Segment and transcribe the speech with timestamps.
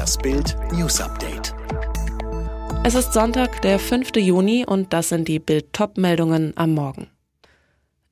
[0.00, 1.54] Das Bild News Update.
[2.84, 4.16] Es ist Sonntag, der 5.
[4.16, 7.08] Juni und das sind die Bild-Top-Meldungen am Morgen.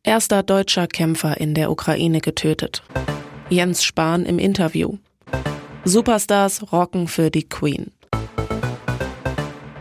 [0.02, 2.82] Erster deutscher Kämpfer in der Ukraine getötet.
[3.48, 4.98] Jens Spahn im Interview.
[5.86, 7.90] Superstars rocken für die Queen.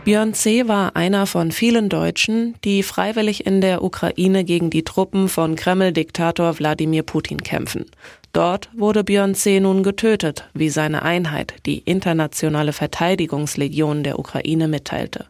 [0.08, 0.66] Björn C.
[0.68, 6.58] war einer von vielen Deutschen, die freiwillig in der Ukraine gegen die Truppen von Kreml-Diktator
[6.58, 7.84] Wladimir Putin kämpfen.
[8.32, 9.60] Dort wurde Björn C.
[9.60, 15.26] nun getötet, wie seine Einheit, die Internationale Verteidigungslegion der Ukraine, mitteilte.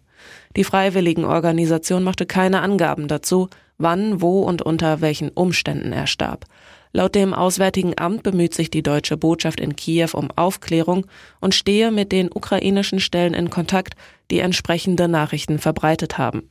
[0.54, 6.44] Die Freiwilligenorganisation machte keine Angaben dazu, wann, wo und unter welchen Umständen er starb.
[6.92, 11.06] Laut dem Auswärtigen Amt bemüht sich die deutsche Botschaft in Kiew um Aufklärung
[11.40, 13.94] und stehe mit den ukrainischen Stellen in Kontakt,
[14.30, 16.48] die entsprechende Nachrichten verbreitet haben.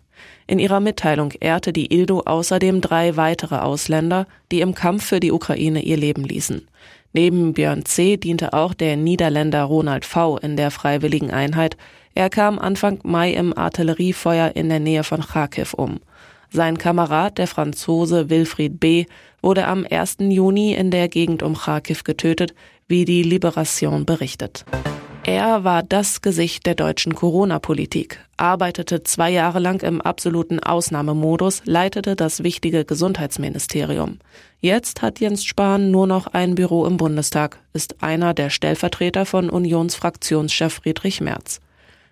[0.47, 5.31] In ihrer Mitteilung ehrte die ILDO außerdem drei weitere Ausländer, die im Kampf für die
[5.31, 6.67] Ukraine ihr Leben ließen.
[7.13, 8.17] Neben Björn C.
[8.17, 10.37] diente auch der Niederländer Ronald V.
[10.37, 11.77] in der freiwilligen Einheit.
[12.15, 15.99] Er kam Anfang Mai im Artilleriefeuer in der Nähe von Kharkiv um.
[16.49, 19.05] Sein Kamerad, der Franzose Wilfried B.,
[19.41, 20.17] wurde am 1.
[20.19, 22.53] Juni in der Gegend um Kharkiv getötet,
[22.87, 24.65] wie die Liberation berichtet.
[25.27, 32.15] Er war das Gesicht der deutschen Corona-Politik, arbeitete zwei Jahre lang im absoluten Ausnahmemodus, leitete
[32.15, 34.19] das wichtige Gesundheitsministerium.
[34.61, 39.49] Jetzt hat Jens Spahn nur noch ein Büro im Bundestag, ist einer der Stellvertreter von
[39.49, 41.59] Unionsfraktionschef Friedrich Merz.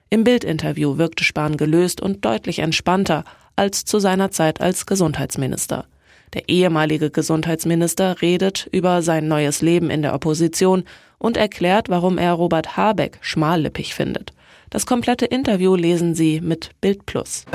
[0.09, 3.23] Im Bildinterview wirkte Spahn gelöst und deutlich entspannter,
[3.55, 5.85] als zu seiner Zeit als Gesundheitsminister.
[6.33, 10.83] Der ehemalige Gesundheitsminister redet über sein neues Leben in der Opposition
[11.17, 14.33] und erklärt, warum er Robert Habeck schmallippig findet.
[14.69, 17.45] Das komplette Interview lesen Sie mit Bild Plus.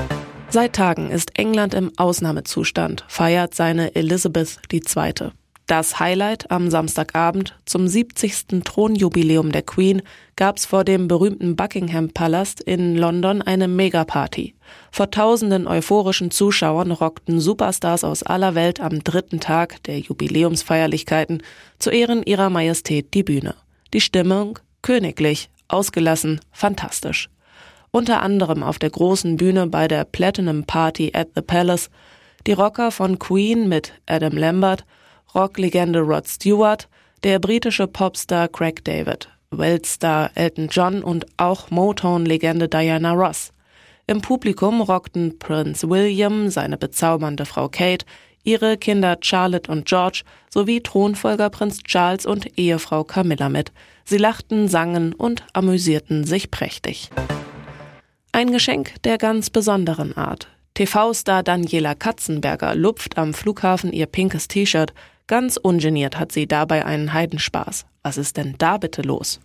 [0.48, 5.30] Seit Tagen ist England im Ausnahmezustand, feiert seine Elizabeth II.
[5.70, 8.64] Das Highlight am Samstagabend zum 70.
[8.64, 10.02] Thronjubiläum der Queen
[10.34, 14.56] gab's vor dem berühmten Buckingham Palast in London eine Megaparty.
[14.90, 21.40] Vor tausenden euphorischen Zuschauern rockten Superstars aus aller Welt am dritten Tag der Jubiläumsfeierlichkeiten
[21.78, 23.54] zu Ehren ihrer Majestät die Bühne.
[23.94, 27.30] Die Stimmung königlich, ausgelassen, fantastisch.
[27.92, 31.90] Unter anderem auf der großen Bühne bei der Platinum Party at the Palace
[32.48, 34.84] die Rocker von Queen mit Adam Lambert
[35.34, 36.88] Rocklegende Rod Stewart,
[37.22, 43.52] der britische Popstar Craig David, Weltstar Elton John und auch Motown-Legende Diana Ross.
[44.06, 48.04] Im Publikum rockten Prince William, seine bezaubernde Frau Kate,
[48.42, 53.70] ihre Kinder Charlotte und George sowie Thronfolger Prinz Charles und Ehefrau Camilla mit.
[54.04, 57.10] Sie lachten, sangen und amüsierten sich prächtig.
[58.32, 60.48] Ein Geschenk der ganz besonderen Art.
[60.74, 64.92] TV-Star Daniela Katzenberger lupft am Flughafen ihr pinkes T-Shirt,
[65.30, 67.86] Ganz ungeniert hat sie dabei einen Heidenspaß.
[68.02, 69.38] Was ist denn da bitte los?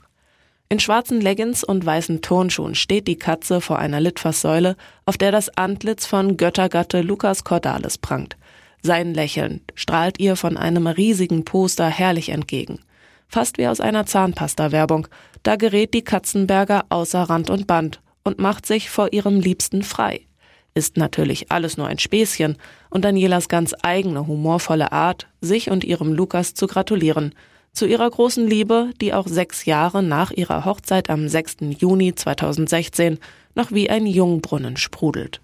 [0.68, 5.56] In schwarzen Leggings und weißen Turnschuhen steht die Katze vor einer Litfaßsäule, auf der das
[5.56, 8.36] Antlitz von Göttergatte Lukas Cordalis prangt.
[8.82, 12.80] Sein Lächeln strahlt ihr von einem riesigen Poster herrlich entgegen.
[13.28, 15.08] Fast wie aus einer Zahnpasta-Werbung.
[15.44, 20.26] Da gerät die Katzenberger außer Rand und Band und macht sich vor ihrem Liebsten frei
[20.76, 22.58] ist natürlich alles nur ein Späßchen
[22.90, 27.34] und Danielas ganz eigene humorvolle Art, sich und ihrem Lukas zu gratulieren,
[27.72, 31.58] zu ihrer großen Liebe, die auch sechs Jahre nach ihrer Hochzeit am 6.
[31.80, 33.20] Juni 2016
[33.56, 35.42] noch wie ein Jungbrunnen sprudelt.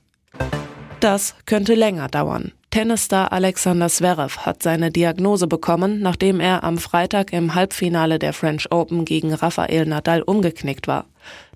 [0.99, 2.51] Das könnte länger dauern.
[2.71, 8.71] Tennisstar Alexander Zverev hat seine Diagnose bekommen, nachdem er am Freitag im Halbfinale der French
[8.71, 11.05] Open gegen Rafael Nadal umgeknickt war.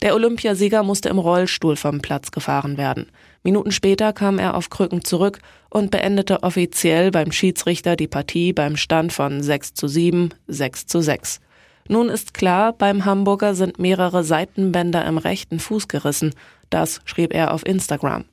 [0.01, 3.05] Der Olympiasieger musste im Rollstuhl vom Platz gefahren werden.
[3.43, 5.39] Minuten später kam er auf Krücken zurück
[5.69, 10.99] und beendete offiziell beim Schiedsrichter die Partie beim Stand von 6 zu 7, 6 zu
[10.99, 11.39] 6.
[11.87, 16.33] Nun ist klar, beim Hamburger sind mehrere Seitenbänder im rechten Fuß gerissen.
[16.69, 18.25] Das schrieb er auf Instagram.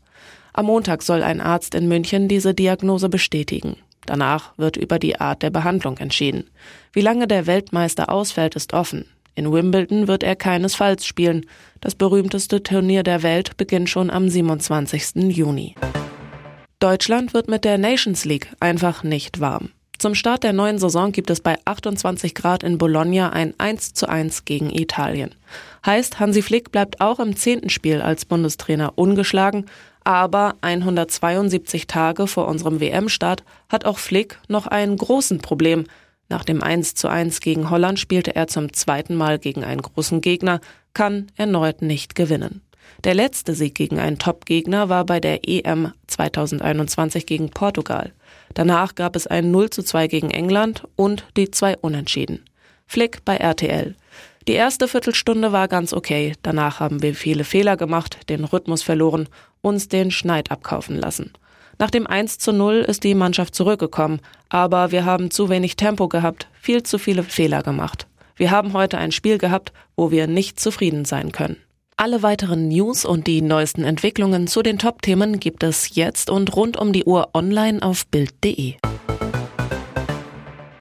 [0.53, 3.77] Am Montag soll ein Arzt in München diese Diagnose bestätigen.
[4.05, 6.51] Danach wird über die Art der Behandlung entschieden.
[6.93, 9.07] Wie lange der Weltmeister ausfällt, ist offen.
[9.35, 11.47] In Wimbledon wird er keinesfalls spielen.
[11.81, 15.35] Das berühmteste Turnier der Welt beginnt schon am 27.
[15.35, 15.75] Juni.
[16.81, 19.71] Deutschland wird mit der Nations League einfach nicht warm.
[19.99, 24.09] Zum Start der neuen Saison gibt es bei 28 Grad in Bologna ein 1 zu
[24.09, 25.33] 1 gegen Italien.
[25.87, 29.67] Heißt, Hansi Flick bleibt auch im zehnten Spiel als Bundestrainer ungeschlagen,
[30.05, 35.85] aber 172 Tage vor unserem WM-Start hat auch Flick noch ein großen Problem.
[36.29, 40.21] Nach dem 1 zu 1 gegen Holland spielte er zum zweiten Mal gegen einen großen
[40.21, 40.61] Gegner,
[40.95, 42.63] kann erneut nicht gewinnen.
[43.05, 48.13] Der letzte Sieg gegen einen Top-Gegner war bei der EM 2021 gegen Portugal.
[48.55, 52.45] Danach gab es ein 0 zu 2 gegen England und die zwei Unentschieden.
[52.87, 53.97] Flick bei RTL.
[54.49, 56.35] Die erste Viertelstunde war ganz okay.
[56.43, 59.29] Danach haben wir viele Fehler gemacht, den Rhythmus verloren,
[59.61, 61.33] uns den Schneid abkaufen lassen.
[61.79, 66.09] Nach dem 1 zu 0 ist die Mannschaft zurückgekommen, aber wir haben zu wenig Tempo
[66.09, 68.07] gehabt, viel zu viele Fehler gemacht.
[68.37, 71.57] Wir haben heute ein Spiel gehabt, wo wir nicht zufrieden sein können.
[71.97, 76.77] Alle weiteren News und die neuesten Entwicklungen zu den Top-Themen gibt es jetzt und rund
[76.77, 78.75] um die Uhr online auf Bild.de.